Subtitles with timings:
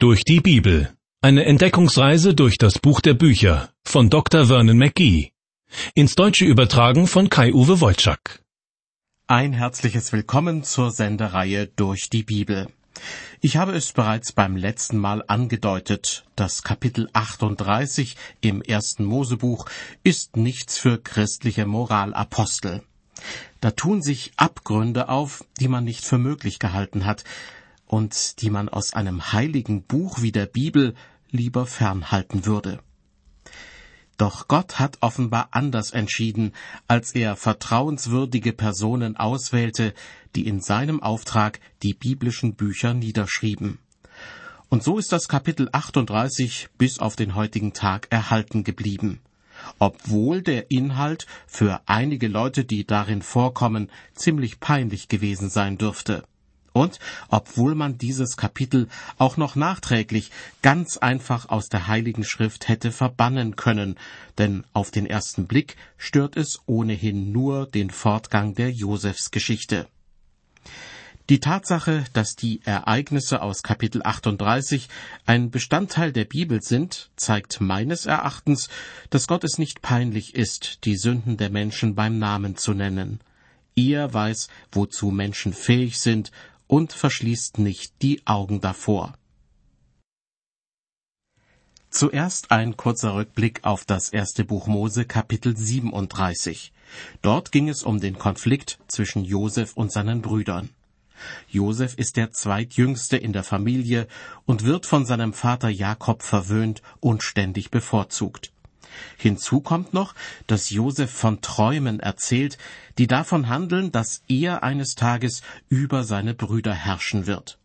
[0.00, 0.96] Durch die Bibel.
[1.22, 4.46] Eine Entdeckungsreise durch das Buch der Bücher von Dr.
[4.46, 5.32] Vernon McGee.
[5.92, 8.44] Ins Deutsche übertragen von Kai-Uwe Wolczak.
[9.26, 12.68] Ein herzliches Willkommen zur Sendereihe Durch die Bibel.
[13.40, 16.24] Ich habe es bereits beim letzten Mal angedeutet.
[16.36, 19.66] Das Kapitel 38 im ersten Mosebuch
[20.04, 22.84] ist nichts für christliche Moralapostel.
[23.60, 27.24] Da tun sich Abgründe auf, die man nicht für möglich gehalten hat,
[27.88, 30.94] und die man aus einem heiligen Buch wie der Bibel
[31.30, 32.80] lieber fernhalten würde.
[34.18, 36.52] Doch Gott hat offenbar anders entschieden,
[36.88, 39.94] als er vertrauenswürdige Personen auswählte,
[40.34, 43.78] die in seinem Auftrag die biblischen Bücher niederschrieben.
[44.68, 49.20] Und so ist das Kapitel 38 bis auf den heutigen Tag erhalten geblieben,
[49.78, 56.24] obwohl der Inhalt für einige Leute, die darin vorkommen, ziemlich peinlich gewesen sein dürfte.
[56.78, 58.86] Und obwohl man dieses Kapitel
[59.18, 60.30] auch noch nachträglich
[60.62, 63.96] ganz einfach aus der Heiligen Schrift hätte verbannen können,
[64.38, 69.88] denn auf den ersten Blick stört es ohnehin nur den Fortgang der Josefsgeschichte.
[71.28, 74.88] Die Tatsache, dass die Ereignisse aus Kapitel 38
[75.26, 78.68] ein Bestandteil der Bibel sind, zeigt meines Erachtens,
[79.10, 83.20] dass Gott es nicht peinlich ist, die Sünden der Menschen beim Namen zu nennen.
[83.78, 86.32] Er weiß, wozu Menschen fähig sind
[86.68, 89.14] und verschließt nicht die Augen davor.
[91.90, 96.72] Zuerst ein kurzer Rückblick auf das erste Buch Mose Kapitel 37.
[97.22, 100.68] Dort ging es um den Konflikt zwischen Josef und seinen Brüdern.
[101.48, 104.06] Josef ist der zweitjüngste in der Familie
[104.46, 108.52] und wird von seinem Vater Jakob verwöhnt und ständig bevorzugt.
[109.16, 110.14] Hinzu kommt noch,
[110.46, 112.58] dass Josef von Träumen erzählt,
[112.98, 117.58] die davon handeln, dass er eines Tages über seine Brüder herrschen wird.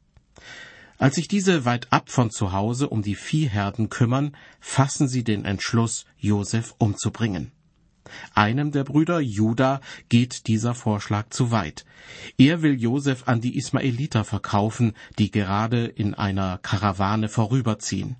[0.97, 5.43] Als sich diese weit ab von zu Hause um die Viehherden kümmern, fassen sie den
[5.43, 7.51] Entschluss, Josef umzubringen.
[8.33, 11.85] Einem der Brüder, Juda, geht dieser Vorschlag zu weit.
[12.37, 18.17] Er will Josef an die Ismaeliter verkaufen, die gerade in einer Karawane vorüberziehen.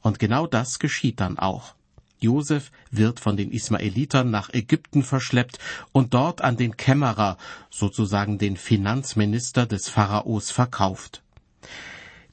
[0.00, 1.74] Und genau das geschieht dann auch.
[2.18, 5.58] Josef wird von den Ismaelitern nach Ägypten verschleppt
[5.92, 7.36] und dort an den Kämmerer,
[7.70, 11.22] sozusagen den Finanzminister des Pharaos, verkauft.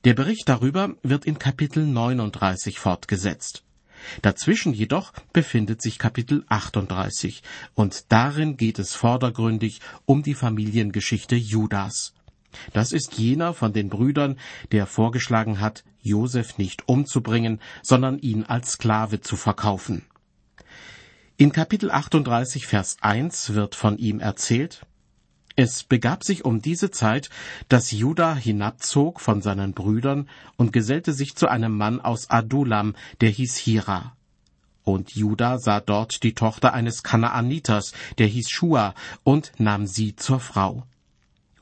[0.05, 3.63] Der Bericht darüber wird in Kapitel 39 fortgesetzt.
[4.21, 7.41] Dazwischen jedoch befindet sich Kapitel 38
[7.73, 12.13] und darin geht es vordergründig um die Familiengeschichte Judas.
[12.73, 14.37] Das ist jener von den Brüdern,
[14.71, 20.03] der vorgeschlagen hat, Josef nicht umzubringen, sondern ihn als Sklave zu verkaufen.
[21.37, 24.85] In Kapitel 38, Vers 1 wird von ihm erzählt,
[25.55, 27.29] es begab sich um diese Zeit,
[27.69, 30.27] dass Judah hinabzog von seinen Brüdern
[30.57, 34.15] und gesellte sich zu einem Mann aus Adulam, der hieß Hira.
[34.83, 40.39] Und Judah sah dort die Tochter eines Kanaaniters, der hieß Shua, und nahm sie zur
[40.39, 40.87] Frau.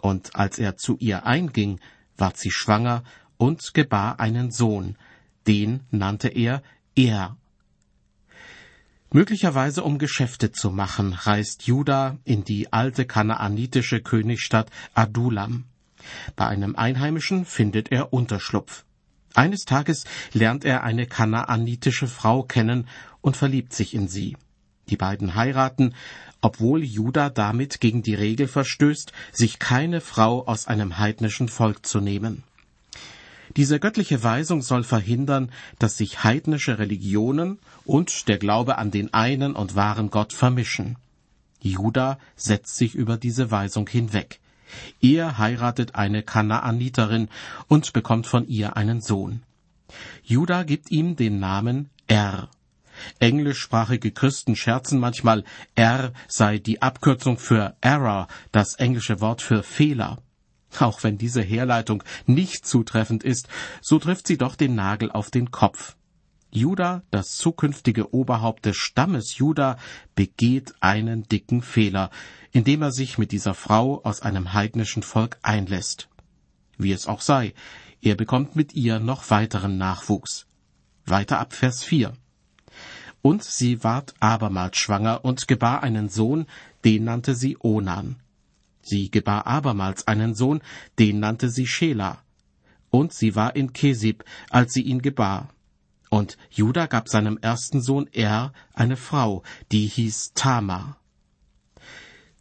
[0.01, 1.79] Und als er zu ihr einging,
[2.17, 3.03] ward sie schwanger
[3.37, 4.97] und gebar einen Sohn,
[5.47, 6.61] den nannte er
[6.95, 7.37] Er.
[9.13, 15.65] Möglicherweise um Geschäfte zu machen, reist Juda in die alte kanaanitische Königsstadt Adulam.
[16.35, 18.85] Bei einem Einheimischen findet er Unterschlupf.
[19.33, 22.87] Eines Tages lernt er eine kanaanitische Frau kennen
[23.21, 24.37] und verliebt sich in sie.
[24.91, 25.95] Die beiden heiraten,
[26.41, 32.01] obwohl Juda damit gegen die Regel verstößt, sich keine Frau aus einem heidnischen Volk zu
[32.01, 32.43] nehmen.
[33.57, 39.55] Diese göttliche Weisung soll verhindern, dass sich heidnische Religionen und der Glaube an den einen
[39.55, 40.97] und wahren Gott vermischen.
[41.61, 44.39] Juda setzt sich über diese Weisung hinweg.
[45.01, 47.29] Er heiratet eine Kanaaniterin
[47.67, 49.43] und bekommt von ihr einen Sohn.
[50.23, 52.49] Juda gibt ihm den Namen Er.
[53.19, 55.43] Englischsprachige Christen scherzen manchmal,
[55.75, 60.19] R sei die Abkürzung für Error, das englische Wort für Fehler.
[60.79, 63.47] Auch wenn diese Herleitung nicht zutreffend ist,
[63.81, 65.95] so trifft sie doch den Nagel auf den Kopf.
[66.53, 69.77] Juda, das zukünftige Oberhaupt des Stammes Juda,
[70.15, 72.09] begeht einen dicken Fehler,
[72.51, 76.09] indem er sich mit dieser Frau aus einem heidnischen Volk einlässt.
[76.77, 77.53] Wie es auch sei,
[78.01, 80.47] er bekommt mit ihr noch weiteren Nachwuchs.
[81.05, 82.13] Weiter ab Vers 4.
[83.21, 86.47] Und sie ward abermals schwanger und gebar einen Sohn,
[86.83, 88.17] den nannte sie Onan.
[88.81, 90.61] Sie gebar abermals einen Sohn,
[90.97, 92.23] den nannte sie Schela.
[92.89, 95.49] Und sie war in Kesib, als sie ihn gebar.
[96.09, 100.97] Und Juda gab seinem ersten Sohn Er eine Frau, die hieß Tamar.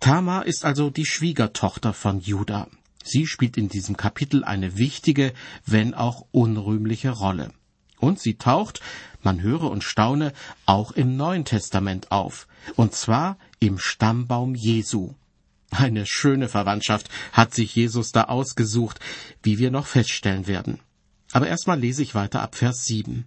[0.01, 2.69] Tamar ist also die Schwiegertochter von Juda.
[3.05, 5.35] Sie spielt in diesem Kapitel eine wichtige,
[5.67, 7.53] wenn auch unrühmliche Rolle.
[8.01, 8.81] Und sie taucht,
[9.23, 10.33] man höre und staune,
[10.67, 15.15] auch im Neuen Testament auf, und zwar im Stammbaum Jesu.
[15.71, 18.99] Eine schöne Verwandtschaft hat sich Jesus da ausgesucht,
[19.43, 20.81] wie wir noch feststellen werden.
[21.33, 23.25] Aber erstmal lese ich weiter ab Vers 7.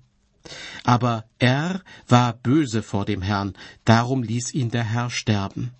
[0.83, 3.53] Aber er war böse vor dem Herrn,
[3.85, 5.71] darum ließ ihn der Herr sterben.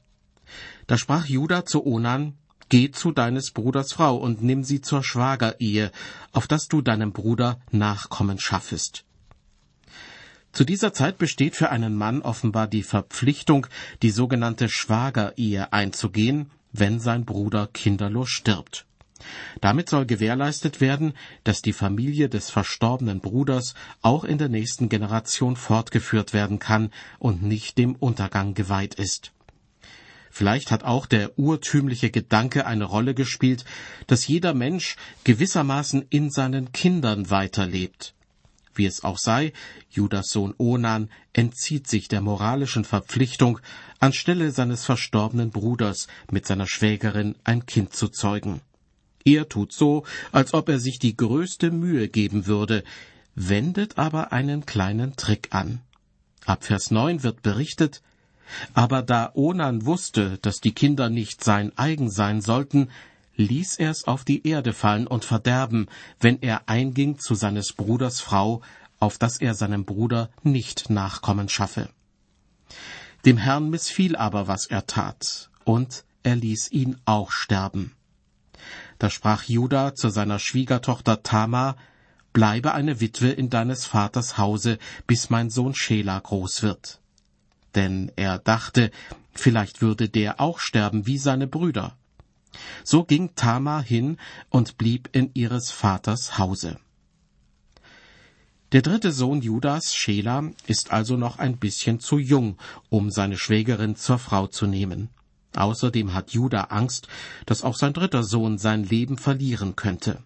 [0.88, 2.38] Da sprach Judah zu Onan,
[2.74, 5.92] Geh zu deines Bruders Frau und nimm sie zur Schwagerehe,
[6.32, 9.06] auf dass du deinem Bruder Nachkommen schaffest.
[10.54, 13.68] Zu dieser Zeit besteht für einen Mann offenbar die Verpflichtung,
[14.02, 18.88] die sogenannte Schwagerehe einzugehen, wenn sein Bruder kinderlos stirbt.
[19.62, 25.58] Damit soll gewährleistet werden, dass die Familie des verstorbenen Bruders auch in der nächsten Generation
[25.58, 26.90] fortgeführt werden kann
[27.20, 29.32] und nicht dem Untergang geweiht ist.
[30.36, 33.66] Vielleicht hat auch der urtümliche Gedanke eine Rolle gespielt,
[34.08, 34.96] dass jeder Mensch
[35.26, 38.16] gewissermaßen in seinen Kindern weiterlebt.
[38.74, 39.54] Wie es auch sei,
[39.92, 43.60] Judas Sohn Onan entzieht sich der moralischen Verpflichtung,
[44.00, 48.62] anstelle seines verstorbenen Bruders mit seiner Schwägerin ein Kind zu zeugen.
[49.26, 52.84] Er tut so, als ob er sich die größte Mühe geben würde,
[53.36, 55.82] wendet aber einen kleinen Trick an.
[56.48, 58.02] Ab Vers 9 wird berichtet,
[58.74, 62.90] aber da Onan wusste, dass die Kinder nicht sein eigen sein sollten,
[63.36, 65.88] ließ er's auf die Erde fallen und verderben,
[66.20, 68.62] wenn er einging zu seines Bruders Frau,
[69.00, 71.90] auf dass er seinem Bruder nicht Nachkommen schaffe.
[73.26, 77.94] Dem Herrn missfiel aber, was er tat, und er ließ ihn auch sterben.
[79.00, 81.76] Da sprach Judah zu seiner Schwiegertochter Tamar,
[82.34, 87.00] Bleibe eine Witwe in deines Vaters Hause, bis mein Sohn Schela groß wird.
[87.76, 88.92] Denn er dachte,
[89.34, 91.98] vielleicht würde der auch sterben wie seine Brüder.
[92.84, 94.18] So ging Tamar hin
[94.50, 96.78] und blieb in ihres Vaters Hause.
[98.74, 102.58] Der dritte Sohn Judas, Schela, ist also noch ein bisschen zu jung,
[102.90, 105.10] um seine Schwägerin zur Frau zu nehmen.
[105.56, 107.08] Außerdem hat Juda Angst,
[107.46, 110.24] dass auch sein dritter Sohn sein Leben verlieren könnte.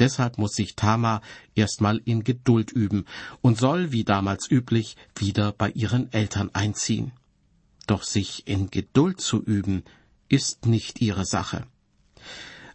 [0.00, 1.20] Deshalb muss sich Tamar
[1.54, 3.04] erstmal in Geduld üben
[3.42, 7.12] und soll, wie damals üblich, wieder bei ihren Eltern einziehen.
[7.86, 9.84] Doch sich in Geduld zu üben,
[10.28, 11.64] ist nicht ihre Sache.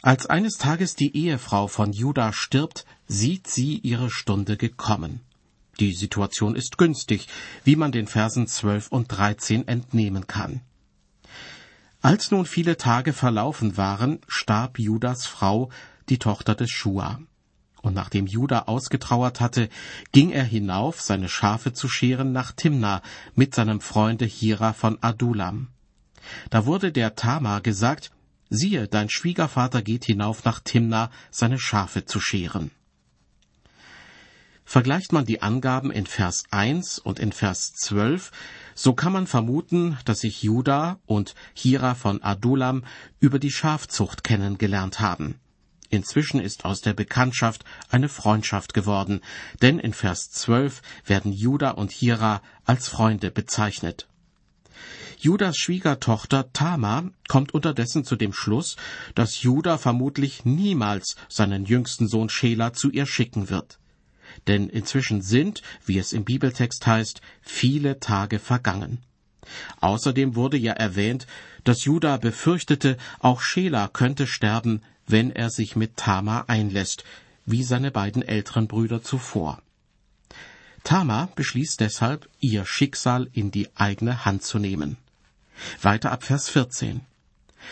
[0.02, 5.22] Als eines Tages die Ehefrau von Judah stirbt, sieht sie ihre Stunde gekommen.
[5.80, 7.28] Die Situation ist günstig,
[7.64, 10.62] wie man den Versen zwölf und dreizehn entnehmen kann.
[12.02, 15.72] Als nun viele Tage verlaufen waren, starb Judas Frau,
[16.10, 17.20] die Tochter des Schua.
[17.82, 19.70] Und nachdem Juda ausgetrauert hatte,
[20.12, 23.02] ging er hinauf, seine Schafe zu scheren nach Timna
[23.36, 25.68] mit seinem Freunde Hira von Adulam.
[26.50, 28.12] Da wurde der Tamar gesagt,
[28.50, 32.72] siehe, dein Schwiegervater geht hinauf nach Timna, seine Schafe zu scheren.
[34.68, 38.32] Vergleicht man die Angaben in Vers 1 und in Vers 12,
[38.74, 42.84] so kann man vermuten, dass sich Juda und Hira von Adulam
[43.20, 45.40] über die Schafzucht kennengelernt haben.
[45.90, 49.22] Inzwischen ist aus der Bekanntschaft eine Freundschaft geworden,
[49.62, 54.08] denn in Vers 12 werden Juda und Hira als Freunde bezeichnet.
[55.18, 58.76] Judas Schwiegertochter Tama kommt unterdessen zu dem Schluss,
[59.16, 63.80] dass Juda vermutlich niemals seinen jüngsten Sohn Schela zu ihr schicken wird.
[64.48, 69.00] Denn inzwischen sind, wie es im Bibeltext heißt, viele Tage vergangen.
[69.80, 71.28] Außerdem wurde ja erwähnt,
[71.64, 77.04] dass Juda befürchtete, auch Schela könnte sterben, wenn er sich mit Tama einlässt,
[77.46, 79.62] wie seine beiden älteren Brüder zuvor.
[80.84, 84.98] Tama beschließt deshalb, ihr Schicksal in die eigene Hand zu nehmen.
[85.82, 87.02] Weiter ab Vers 14.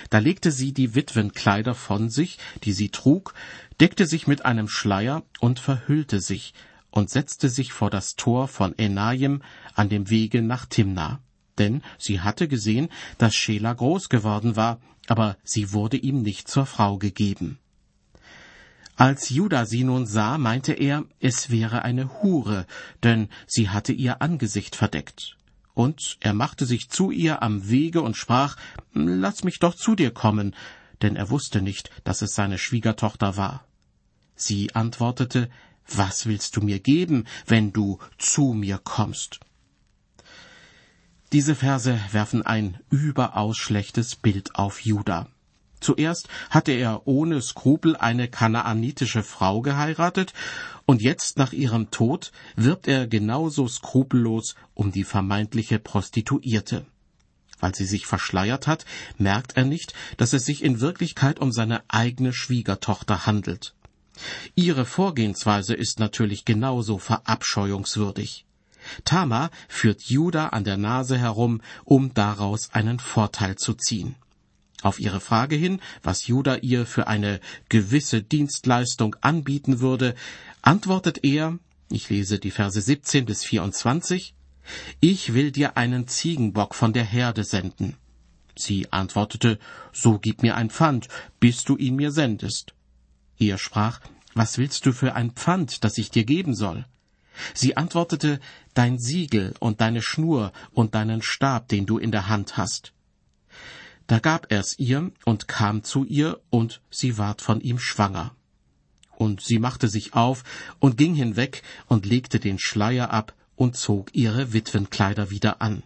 [0.09, 3.33] Da legte sie die Witwenkleider von sich, die sie trug,
[3.79, 6.53] deckte sich mit einem Schleier und verhüllte sich
[6.89, 9.41] und setzte sich vor das Tor von Enaim
[9.75, 11.19] an dem Wege nach Timna.
[11.57, 16.65] Denn sie hatte gesehen, dass Schela groß geworden war, aber sie wurde ihm nicht zur
[16.65, 17.59] Frau gegeben.
[18.95, 22.65] Als Judah sie nun sah, meinte er, es wäre eine Hure,
[23.03, 25.35] denn sie hatte ihr Angesicht verdeckt
[25.73, 28.57] und er machte sich zu ihr am Wege und sprach
[28.93, 30.55] Lass mich doch zu dir kommen,
[31.01, 33.65] denn er wusste nicht, dass es seine Schwiegertochter war.
[34.35, 35.49] Sie antwortete
[35.87, 39.39] Was willst du mir geben, wenn du zu mir kommst?
[41.33, 45.27] Diese Verse werfen ein überaus schlechtes Bild auf Juda.
[45.79, 50.33] Zuerst hatte er ohne Skrupel eine kanaanitische Frau geheiratet,
[50.85, 56.85] und jetzt nach ihrem Tod wirbt er genauso skrupellos um die vermeintliche Prostituierte.
[57.59, 58.85] Weil sie sich verschleiert hat,
[59.17, 63.73] merkt er nicht, dass es sich in Wirklichkeit um seine eigene Schwiegertochter handelt.
[64.53, 68.45] Ihre Vorgehensweise ist natürlich genauso verabscheuungswürdig.
[69.05, 74.15] Tama führt Juda an der Nase herum, um daraus einen Vorteil zu ziehen.
[74.83, 80.13] Auf ihre Frage hin, was Juda ihr für eine gewisse Dienstleistung anbieten würde,
[80.61, 81.57] antwortet er,
[81.89, 84.35] ich lese die Verse 17 bis 24,
[84.99, 87.95] Ich will dir einen Ziegenbock von der Herde senden.
[88.55, 89.57] Sie antwortete,
[89.91, 91.07] So gib mir ein Pfand,
[91.39, 92.73] bis du ihn mir sendest.
[93.37, 94.01] Er sprach,
[94.33, 96.85] Was willst du für ein Pfand, das ich dir geben soll?
[97.53, 98.39] Sie antwortete,
[98.73, 102.93] Dein Siegel und deine Schnur und deinen Stab, den du in der Hand hast.
[104.07, 108.35] Da gab er's ihr und kam zu ihr, und sie ward von ihm schwanger.
[109.15, 110.43] Und sie machte sich auf
[110.79, 115.83] und ging hinweg und legte den Schleier ab und zog ihre Witwenkleider wieder an.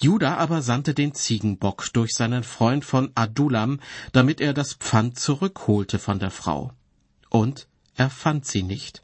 [0.00, 3.80] Juda aber sandte den Ziegenbock durch seinen Freund von Adulam,
[4.12, 6.72] damit er das Pfand zurückholte von der Frau.
[7.28, 9.03] Und er fand sie nicht.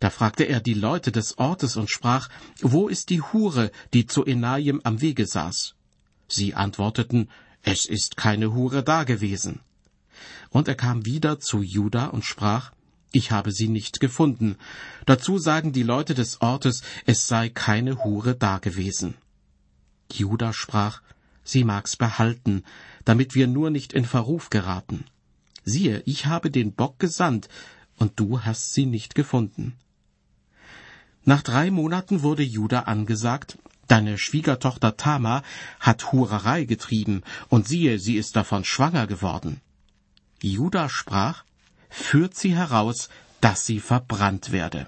[0.00, 2.28] Da fragte er die Leute des Ortes und sprach,
[2.60, 5.74] Wo ist die Hure, die zu Enaim am Wege saß?
[6.28, 7.28] Sie antworteten,
[7.62, 9.60] Es ist keine Hure dagewesen.
[10.50, 12.72] Und er kam wieder zu Juda und sprach,
[13.12, 14.56] Ich habe sie nicht gefunden.
[15.06, 19.14] Dazu sagen die Leute des Ortes, es sei keine Hure dagewesen.
[20.12, 21.02] Juda sprach,
[21.42, 22.64] Sie mag's behalten,
[23.04, 25.04] damit wir nur nicht in Verruf geraten.
[25.64, 27.48] Siehe, ich habe den Bock gesandt,
[28.00, 29.76] und du hast sie nicht gefunden.
[31.24, 35.42] Nach drei Monaten wurde Juda angesagt, Deine Schwiegertochter Tama
[35.80, 39.60] hat Hurerei getrieben, und siehe, sie ist davon schwanger geworden.
[40.40, 41.42] Juda sprach,
[41.88, 43.08] Führt sie heraus,
[43.40, 44.86] dass sie verbrannt werde.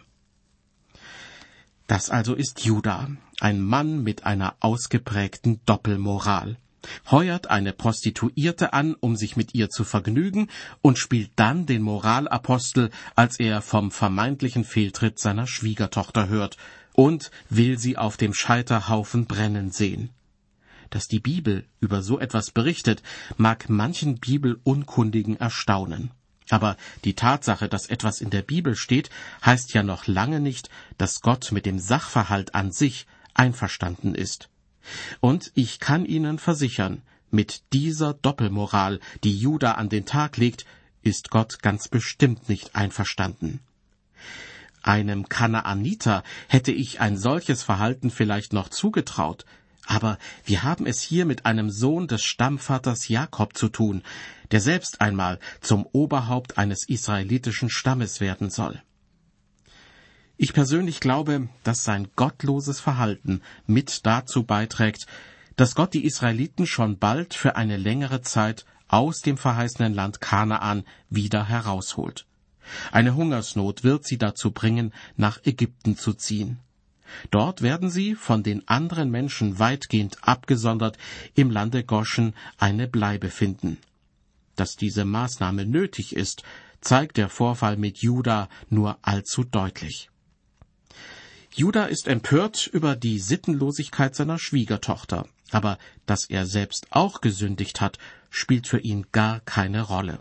[1.89, 3.09] Das also ist Juda,
[3.41, 6.57] ein Mann mit einer ausgeprägten Doppelmoral
[7.11, 10.49] heuert eine Prostituierte an, um sich mit ihr zu vergnügen,
[10.81, 16.57] und spielt dann den Moralapostel, als er vom vermeintlichen Fehltritt seiner Schwiegertochter hört,
[16.95, 20.11] und will sie auf dem Scheiterhaufen brennen sehen.
[20.91, 23.03] Dass die Bibel über so etwas berichtet,
[23.39, 26.11] mag manchen Bibelunkundigen erstaunen.
[26.51, 29.09] Aber die Tatsache, dass etwas in der Bibel steht,
[29.45, 34.51] heißt ja noch lange nicht, dass Gott mit dem Sachverhalt an sich einverstanden ist.
[35.21, 40.67] Und ich kann Ihnen versichern, mit dieser Doppelmoral, die Juda an den Tag legt,
[41.03, 43.61] ist Gott ganz bestimmt nicht einverstanden.
[44.83, 49.45] Einem Kanaaniter hätte ich ein solches Verhalten vielleicht noch zugetraut,
[49.87, 54.03] aber wir haben es hier mit einem Sohn des Stammvaters Jakob zu tun,
[54.51, 58.83] der selbst einmal zum Oberhaupt eines israelitischen Stammes werden soll.
[60.43, 65.07] Ich persönlich glaube, dass sein gottloses Verhalten mit dazu beiträgt,
[65.55, 70.83] dass Gott die Israeliten schon bald für eine längere Zeit aus dem verheißenen Land Kanaan
[71.09, 72.27] wieder herausholt.
[72.91, 76.59] Eine Hungersnot wird sie dazu bringen, nach Ägypten zu ziehen.
[77.31, 80.99] Dort werden sie von den anderen Menschen weitgehend abgesondert
[81.37, 83.79] im Lande Goschen eine Bleibe finden.
[84.57, 86.43] Dass diese Maßnahme nötig ist,
[86.81, 90.09] zeigt der Vorfall mit Juda nur allzu deutlich.
[91.55, 97.99] Judah ist empört über die Sittenlosigkeit seiner Schwiegertochter, aber dass er selbst auch gesündigt hat,
[98.31, 100.21] spielt für ihn gar keine Rolle.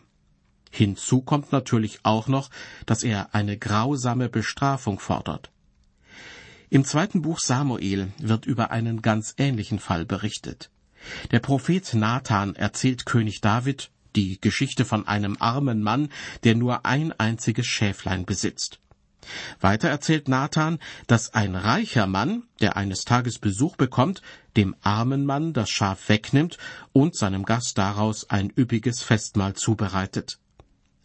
[0.72, 2.50] Hinzu kommt natürlich auch noch,
[2.86, 5.52] dass er eine grausame Bestrafung fordert.
[6.70, 10.70] Im zweiten Buch Samuel wird über einen ganz ähnlichen Fall berichtet.
[11.32, 16.10] Der Prophet Nathan erzählt König David die Geschichte von einem armen Mann,
[16.44, 18.81] der nur ein einziges Schäflein besitzt.
[19.60, 24.22] Weiter erzählt Nathan, dass ein reicher Mann, der eines Tages Besuch bekommt,
[24.58, 26.58] dem armen Mann das Schaf wegnimmt
[26.92, 30.40] und seinem Gast daraus ein üppiges Festmahl zubereitet.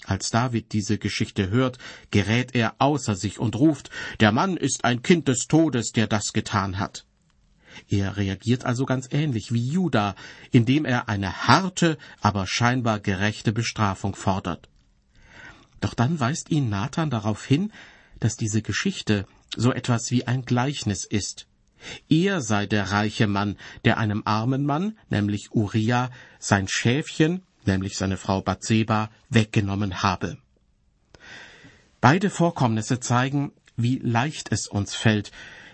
[0.04, 1.78] Als David diese Geschichte hört,
[2.11, 6.32] gerät er außer sich und ruft, der Mann ist ein Kind des Todes, der das
[6.32, 7.06] getan hat.
[7.88, 10.14] Er reagiert also ganz ähnlich wie Judah,
[10.50, 14.68] indem er eine harte, aber scheinbar gerechte Bestrafung fordert.
[15.80, 17.73] Doch dann weist ihn Nathan darauf hin,
[18.20, 21.46] dass diese Geschichte so etwas wie ein Gleichnis ist.
[22.08, 28.16] Er sei der reiche Mann, der einem armen Mann, nämlich Uriah, sein Schäfchen, nämlich seine
[28.16, 30.38] Frau Bathseba, weggenommen habe.
[32.00, 35.32] Beide Vorkommnisse zeigen, wie leicht es uns fällt,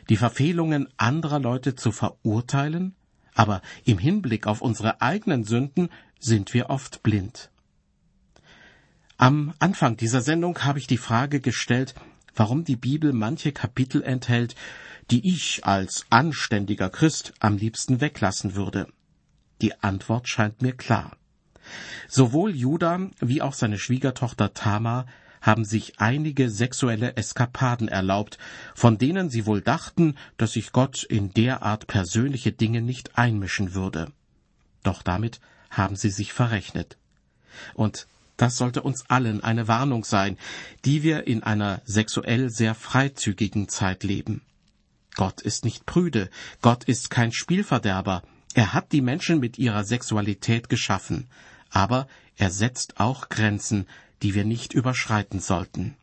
[0.09, 2.95] die Verfehlungen anderer Leute zu verurteilen,
[3.35, 7.51] aber im Hinblick auf unsere eigenen Sünden sind wir oft blind.
[9.17, 11.95] Am Anfang dieser Sendung habe ich die Frage gestellt,
[12.35, 14.55] warum die Bibel manche Kapitel enthält,
[15.11, 18.89] die ich als anständiger Christ am liebsten weglassen würde?
[19.61, 21.17] Die Antwort scheint mir klar.
[22.09, 25.07] Sowohl Judah wie auch seine Schwiegertochter Tamar
[25.41, 28.39] haben sich einige sexuelle Eskapaden erlaubt,
[28.75, 34.13] von denen sie wohl dachten, dass sich Gott in derart persönliche Dinge nicht einmischen würde.
[34.83, 36.97] Doch damit haben sie sich verrechnet.
[37.75, 38.07] Und
[38.43, 40.37] das sollte uns allen eine Warnung sein,
[40.85, 44.43] die wir in einer sexuell sehr freizügigen Zeit leben.
[45.15, 46.29] Gott ist nicht prüde,
[46.61, 51.29] Gott ist kein Spielverderber, er hat die Menschen mit ihrer Sexualität geschaffen,
[51.71, 53.87] aber er setzt auch Grenzen,
[54.23, 55.97] die wir nicht überschreiten sollten.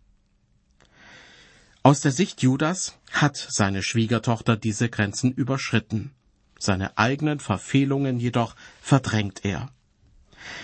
[1.83, 6.11] Aus der Sicht Judas hat seine Schwiegertochter diese Grenzen überschritten.
[6.57, 9.69] Seine eigenen Verfehlungen jedoch verdrängt er.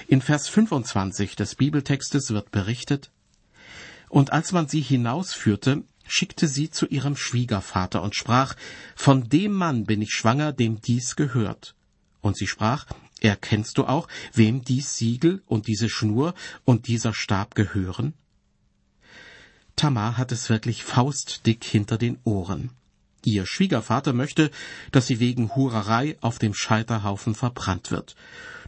[0.08, 3.12] In Vers 25 des Bibeltextes wird berichtet,
[4.10, 8.55] und als man sie hinausführte, schickte sie zu ihrem Schwiegervater und sprach,
[8.96, 11.75] Von dem Mann bin ich schwanger, dem dies gehört.
[12.22, 12.86] Und sie sprach,
[13.22, 18.13] Erkennst du auch, wem dies Siegel und diese Schnur und dieser Stab gehören?
[19.75, 22.72] Tamar hat es wirklich faustdick hinter den Ohren.
[23.24, 24.51] Ihr Schwiegervater möchte,
[24.91, 28.15] dass sie wegen Hurerei auf dem Scheiterhaufen verbrannt wird.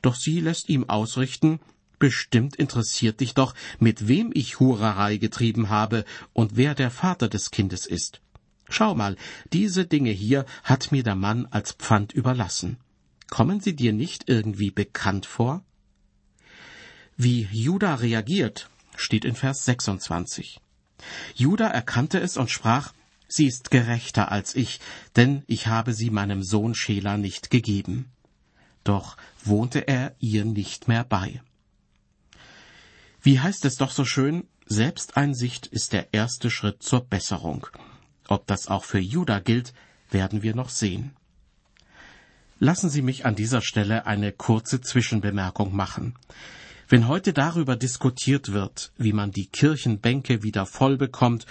[0.02, 1.60] Doch sie lässt ihm ausrichten,
[2.00, 7.52] bestimmt interessiert dich doch, mit wem ich Hurerei getrieben habe und wer der Vater des
[7.52, 8.22] Kindes ist.
[8.70, 9.16] Schau mal,
[9.54, 12.78] diese Dinge hier hat mir der Mann als Pfand überlassen.
[13.30, 15.64] Kommen sie dir nicht irgendwie bekannt vor?
[17.16, 20.60] Wie Juda reagiert, steht in Vers 26.
[21.36, 22.94] Juda erkannte es und sprach,
[23.30, 24.80] Sie ist gerechter als ich,
[25.18, 28.10] denn ich habe sie meinem Sohn Schela nicht gegeben.
[28.88, 31.42] Doch wohnte er ihr nicht mehr bei.
[33.22, 37.68] Wie heißt es doch so schön, Selbsteinsicht ist der erste Schritt zur Besserung.
[38.30, 39.74] Ob das auch für Juda gilt,
[40.10, 41.12] werden wir noch sehen.
[42.60, 46.16] Lassen Sie mich an dieser Stelle eine kurze Zwischenbemerkung machen.
[46.88, 51.46] Wenn heute darüber diskutiert wird, wie man die Kirchenbänke wieder voll bekommt,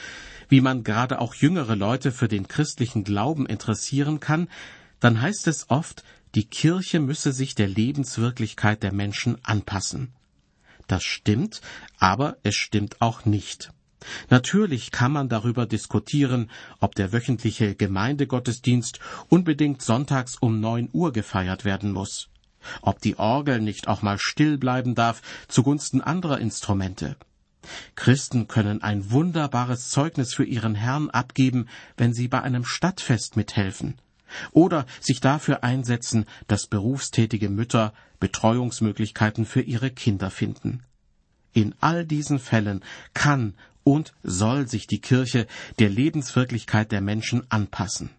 [0.49, 4.49] wie man gerade auch jüngere Leute für den christlichen Glauben interessieren kann,
[5.01, 6.03] dann heißt es oft,
[6.37, 10.13] die Kirche müsse sich der Lebenswirklichkeit der Menschen anpassen.
[10.87, 11.63] Das stimmt,
[11.99, 13.73] aber es stimmt auch nicht.
[14.29, 21.65] Natürlich kann man darüber diskutieren, ob der wöchentliche Gemeindegottesdienst unbedingt sonntags um neun Uhr gefeiert
[21.65, 22.29] werden muss,
[22.83, 27.17] ob die Orgel nicht auch mal still bleiben darf zugunsten anderer Instrumente.
[27.95, 33.97] Christen können ein wunderbares Zeugnis für ihren Herrn abgeben, wenn sie bei einem Stadtfest mithelfen
[34.53, 40.83] oder sich dafür einsetzen, dass berufstätige Mütter Betreuungsmöglichkeiten für ihre Kinder finden.
[41.53, 42.83] In all diesen Fällen
[43.15, 45.47] kann und soll sich die Kirche
[45.79, 48.11] der Lebenswirklichkeit der Menschen anpassen.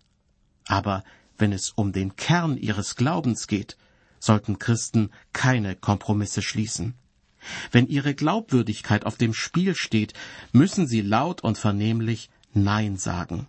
[0.66, 1.04] Aber
[1.38, 3.78] wenn es um den Kern ihres Glaubens geht,
[4.20, 6.96] sollten Christen keine Kompromisse schließen.
[7.72, 10.14] Wenn ihre Glaubwürdigkeit auf dem Spiel steht,
[10.52, 13.48] müssen sie laut und vernehmlich Nein sagen.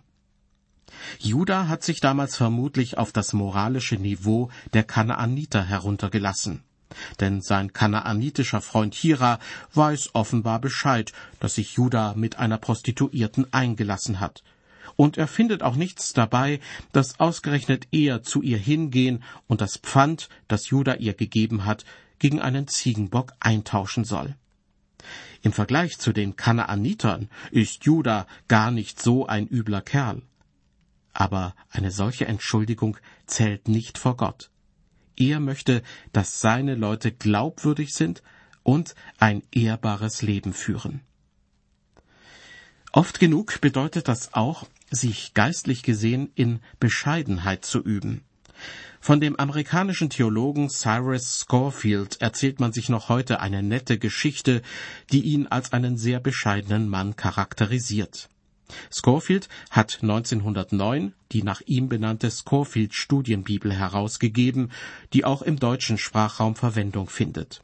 [1.19, 6.63] Juda hat sich damals vermutlich auf das moralische Niveau der Kanaaniter heruntergelassen.
[7.19, 9.39] Denn sein kanaanitischer Freund Hira
[9.73, 14.43] weiß offenbar Bescheid, dass sich Juda mit einer Prostituierten eingelassen hat.
[14.95, 16.59] Und er findet auch nichts dabei,
[16.91, 21.85] dass ausgerechnet er zu ihr hingehen und das Pfand, das Juda ihr gegeben hat,
[22.17, 24.35] gegen einen Ziegenbock eintauschen soll.
[25.41, 30.21] Im Vergleich zu den Kanaanitern ist Juda gar nicht so ein übler Kerl.
[31.19, 34.51] Aber eine solche Entschuldigung zählt nicht vor Gott.
[35.17, 38.23] Er möchte, dass seine Leute glaubwürdig sind
[38.63, 41.01] und ein ehrbares Leben führen.
[42.93, 48.23] Oft genug bedeutet das auch, sich geistlich gesehen in Bescheidenheit zu üben.
[49.01, 54.61] Von dem amerikanischen Theologen Cyrus Scorefield erzählt man sich noch heute eine nette Geschichte,
[55.11, 58.29] die ihn als einen sehr bescheidenen Mann charakterisiert.
[58.91, 64.71] Scofield hat 1909 die nach ihm benannte Scofield Studienbibel herausgegeben,
[65.13, 67.61] die auch im deutschen Sprachraum Verwendung findet.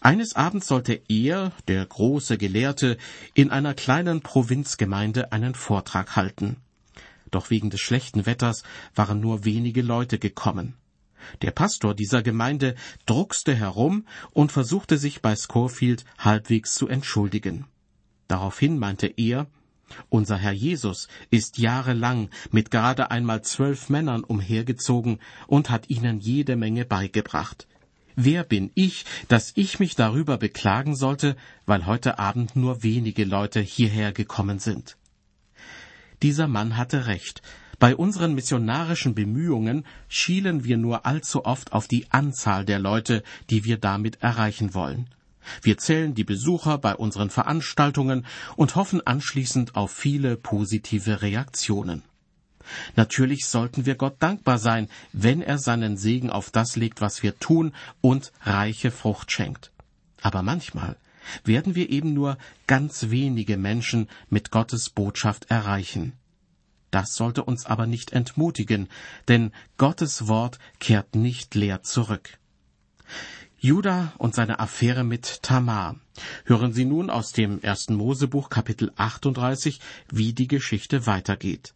[0.00, 2.96] Eines Abends sollte er, der große Gelehrte,
[3.34, 6.56] in einer kleinen Provinzgemeinde einen Vortrag halten.
[7.30, 8.62] Doch wegen des schlechten Wetters
[8.94, 10.74] waren nur wenige Leute gekommen.
[11.42, 17.66] Der Pastor dieser Gemeinde druckste herum und versuchte sich bei Scofield halbwegs zu entschuldigen.
[18.28, 19.46] Daraufhin meinte er,
[20.08, 26.56] unser Herr Jesus ist jahrelang mit gerade einmal zwölf Männern umhergezogen und hat ihnen jede
[26.56, 27.66] Menge beigebracht.
[28.16, 33.60] Wer bin ich, dass ich mich darüber beklagen sollte, weil heute Abend nur wenige Leute
[33.60, 34.96] hierher gekommen sind?
[36.22, 37.42] Dieser Mann hatte recht.
[37.78, 43.64] Bei unseren missionarischen Bemühungen schielen wir nur allzu oft auf die Anzahl der Leute, die
[43.64, 45.08] wir damit erreichen wollen.
[45.62, 52.02] Wir zählen die Besucher bei unseren Veranstaltungen und hoffen anschließend auf viele positive Reaktionen.
[52.96, 57.38] Natürlich sollten wir Gott dankbar sein, wenn er seinen Segen auf das legt, was wir
[57.38, 59.72] tun und reiche Frucht schenkt.
[60.20, 60.96] Aber manchmal
[61.44, 66.14] werden wir eben nur ganz wenige Menschen mit Gottes Botschaft erreichen.
[66.90, 68.88] Das sollte uns aber nicht entmutigen,
[69.28, 72.38] denn Gottes Wort kehrt nicht leer zurück.
[73.60, 75.96] Judah und seine Affäre mit Tamar.
[76.44, 79.80] Hören Sie nun aus dem ersten Mosebuch Kapitel 38,
[80.12, 81.74] wie die Geschichte weitergeht.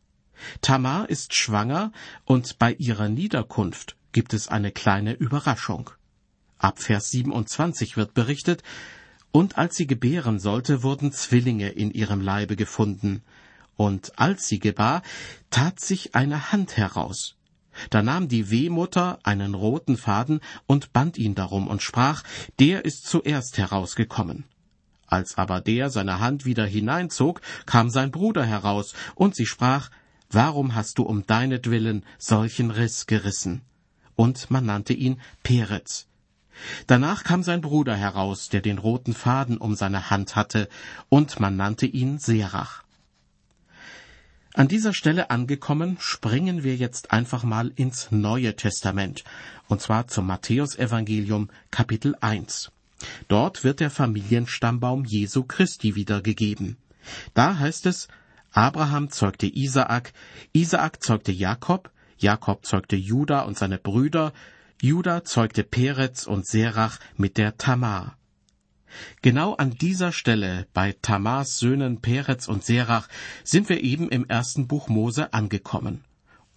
[0.61, 1.91] Tamar ist schwanger
[2.25, 5.91] und bei ihrer Niederkunft gibt es eine kleine Überraschung.
[6.57, 8.63] Ab Vers 27 wird berichtet,
[9.33, 13.23] und als sie gebären sollte, wurden Zwillinge in ihrem Leibe gefunden.
[13.75, 15.03] Und als sie gebar,
[15.51, 17.35] tat sich eine Hand heraus.
[17.91, 22.23] Da nahm die Wehmutter einen roten Faden und band ihn darum und sprach,
[22.59, 24.45] der ist zuerst herausgekommen.
[25.07, 29.91] Als aber der seine Hand wieder hineinzog, kam sein Bruder heraus, und sie sprach,
[30.31, 33.61] Warum hast du um deinetwillen solchen Riss gerissen?
[34.17, 36.07] Und man nannte ihn Peretz.
[36.87, 40.69] Danach kam sein Bruder heraus, der den roten Faden um seine Hand hatte,
[41.11, 42.82] und man nannte ihn Serach.
[44.55, 49.25] An dieser Stelle angekommen, springen wir jetzt einfach mal ins Neue Testament,
[49.67, 52.71] und zwar zum Matthäusevangelium Kapitel 1.
[53.29, 56.77] Dort wird der Familienstammbaum Jesu Christi wiedergegeben.
[57.33, 58.09] Da heißt es,
[58.53, 60.13] Abraham zeugte Isaak,
[60.53, 64.35] Isaak zeugte Jakob, Jakob zeugte Juda und seine Brüder,
[64.83, 68.19] Juda zeugte Perez und Serach mit der Tamar.
[69.23, 73.09] Genau an dieser Stelle bei Tamars Söhnen Perez und Serach
[73.45, 76.05] sind wir eben im ersten Buch Mose angekommen.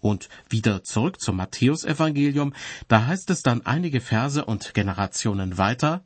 [0.00, 2.54] Und wieder zurück zum Matthäusevangelium,
[2.88, 6.02] da heißt es dann einige Verse und Generationen weiter,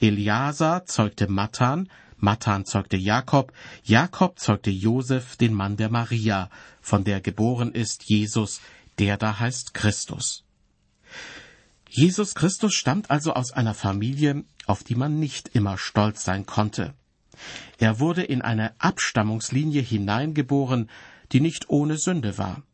[0.00, 6.48] Eliasa zeugte Matan, Matan zeugte Jakob, Jakob zeugte Josef, den Mann der Maria,
[6.80, 8.60] von der geboren ist Jesus,
[8.98, 10.44] der da heißt Christus.
[11.96, 16.92] Jesus Christus stammt also aus einer Familie, auf die man nicht immer stolz sein konnte.
[17.78, 20.90] Er wurde in eine Abstammungslinie hineingeboren,
[21.30, 22.64] die nicht ohne Sünde war.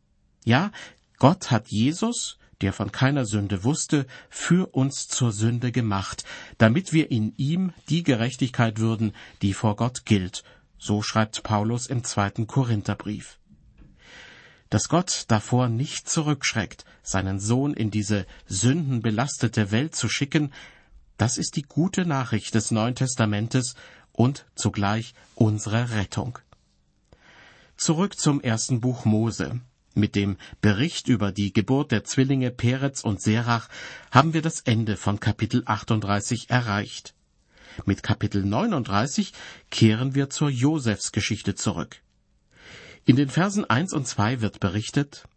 [0.43, 0.71] Ja,
[1.19, 6.23] Gott hat Jesus, der von keiner Sünde wusste, für uns zur Sünde gemacht,
[6.57, 10.43] damit wir in ihm die Gerechtigkeit würden, die vor Gott gilt.
[10.79, 13.37] So schreibt Paulus im zweiten Korintherbrief.
[14.71, 20.53] Dass Gott davor nicht zurückschreckt, seinen Sohn in diese sündenbelastete Welt zu schicken,
[21.17, 23.75] das ist die gute Nachricht des Neuen Testamentes
[24.13, 26.39] und zugleich unsere Rettung.
[27.75, 29.59] Zurück zum ersten Buch Mose.
[29.93, 33.67] Mit dem Bericht über die Geburt der Zwillinge Perez und Serach
[34.09, 37.13] haben wir das Ende von Kapitel 38 erreicht.
[37.83, 39.33] Mit Kapitel 39
[39.69, 42.01] kehren wir zur Josefsgeschichte zurück.
[43.03, 45.27] In den Versen 1 und 2 wird berichtet,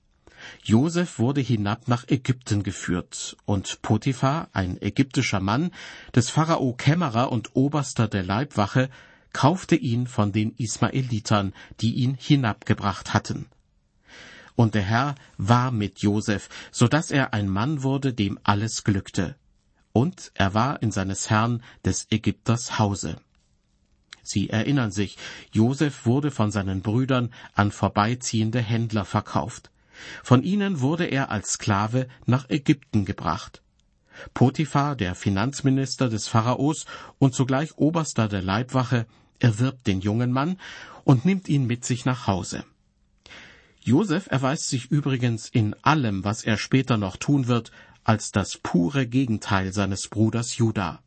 [0.62, 5.70] Josef wurde hinab nach Ägypten geführt, und Potiphar, ein ägyptischer Mann,
[6.14, 8.90] des Pharao Kämmerer und Oberster der Leibwache,
[9.32, 13.46] kaufte ihn von den Ismaelitern, die ihn hinabgebracht hatten.
[14.56, 19.36] Und der Herr war mit Josef, so dass er ein Mann wurde, dem alles glückte.
[19.92, 23.16] Und er war in seines Herrn des Ägypters Hause.
[24.24, 25.16] Sie erinnern sich,
[25.52, 29.70] Josef wurde von seinen Brüdern an vorbeiziehende Händler verkauft.
[30.22, 33.62] Von ihnen wurde er als Sklave nach Ägypten gebracht.
[34.32, 36.86] Potiphar, der Finanzminister des Pharaos
[37.18, 39.06] und zugleich Oberster der Leibwache,
[39.38, 40.58] erwirbt den jungen Mann
[41.04, 42.64] und nimmt ihn mit sich nach Hause.
[43.82, 47.70] Josef erweist sich übrigens in allem, was er später noch tun wird,
[48.02, 51.02] als das pure Gegenteil seines Bruders Juda.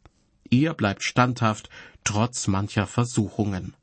[0.49, 1.69] Er bleibt standhaft,
[2.03, 3.75] trotz mancher Versuchungen.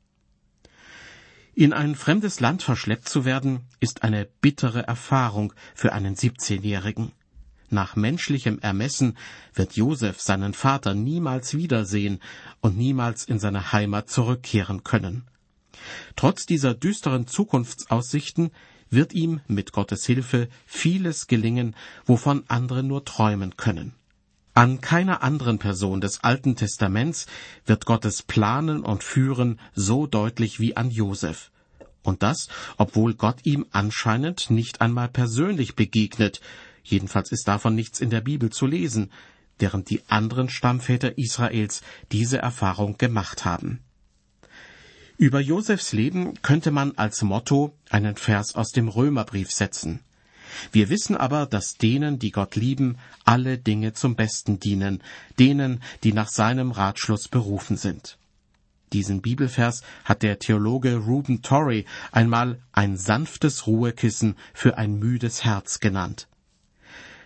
[1.53, 7.13] In ein fremdes Land verschleppt zu werden, ist eine bittere Erfahrung für einen 17-Jährigen.
[7.69, 9.17] Nach menschlichem Ermessen
[9.53, 12.19] wird Josef seinen Vater niemals wiedersehen
[12.61, 15.23] und niemals in seine Heimat zurückkehren können.
[16.15, 18.51] Trotz dieser düsteren Zukunftsaussichten
[18.89, 21.75] wird ihm mit Gottes Hilfe vieles gelingen,
[22.05, 23.93] wovon andere nur träumen können.
[24.57, 27.25] An keiner anderen Person des Alten Testaments
[27.65, 31.51] wird Gottes Planen und Führen so deutlich wie an Josef.
[32.03, 36.39] Und das, obwohl Gott ihm anscheinend nicht einmal persönlich begegnet,
[36.83, 39.11] jedenfalls ist davon nichts in der Bibel zu lesen,
[39.59, 41.81] während die anderen Stammväter Israels
[42.13, 43.81] diese Erfahrung gemacht haben.
[45.17, 49.99] Über Josefs Leben könnte man als Motto einen Vers aus dem Römerbrief setzen.
[50.71, 55.01] Wir wissen aber, dass denen, die Gott lieben, alle Dinge zum Besten dienen,
[55.39, 58.17] denen, die nach seinem Ratschluss berufen sind.
[58.93, 65.79] Diesen Bibelvers hat der Theologe Ruben Torrey einmal ein sanftes Ruhekissen für ein müdes Herz
[65.79, 66.27] genannt.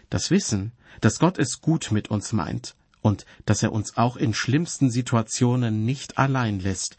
[0.09, 4.33] Das Wissen, dass Gott es gut mit uns meint und dass er uns auch in
[4.33, 6.97] schlimmsten Situationen nicht allein lässt,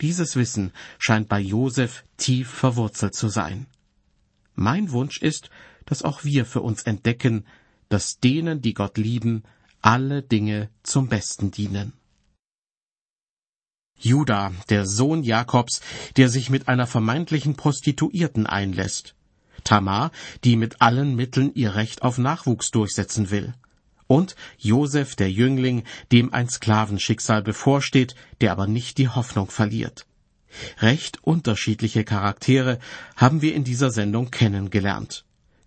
[0.00, 3.66] dieses Wissen scheint bei Josef tief verwurzelt zu sein.
[4.54, 5.50] Mein Wunsch ist,
[5.86, 7.44] dass auch wir für uns entdecken,
[7.88, 9.42] dass denen, die Gott lieben,
[9.82, 11.92] alle Dinge zum Besten dienen.
[13.98, 15.82] Judah, der Sohn Jakobs,
[16.16, 19.14] der sich mit einer vermeintlichen Prostituierten einlässt.
[19.62, 20.10] Tamar,
[20.44, 23.52] die mit allen Mitteln ihr Recht auf Nachwuchs durchsetzen will.
[24.06, 30.06] Und Josef, der Jüngling, dem ein Sklavenschicksal bevorsteht, der aber nicht die Hoffnung verliert.
[30.78, 32.78] Recht unterschiedliche Charaktere
[33.16, 35.24] haben wir in dieser Sendung kennengelernt.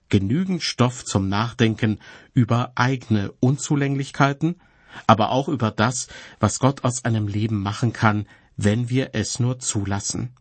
[0.10, 2.00] Genügend Stoff zum Nachdenken
[2.34, 4.62] über eigene Unzulänglichkeiten,
[5.08, 6.08] aber auch über das,
[6.40, 10.34] was Gott aus einem Leben machen kann, wenn wir es nur zulassen.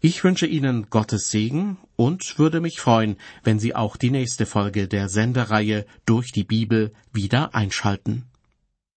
[0.00, 4.88] Ich wünsche Ihnen Gottes Segen und würde mich freuen, wenn Sie auch die nächste Folge
[4.88, 8.24] der Sendereihe durch die Bibel wieder einschalten.